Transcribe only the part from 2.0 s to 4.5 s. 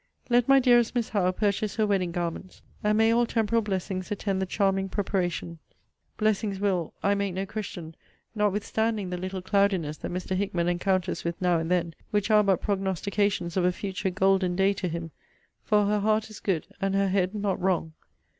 garments and may all temporal blessings attend the